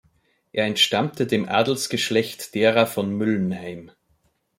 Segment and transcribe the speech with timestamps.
[0.51, 3.91] Er entstammte dem Adelsgeschlecht derer von Müllenheim.